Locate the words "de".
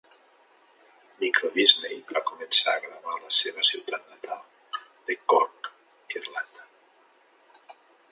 5.11-5.19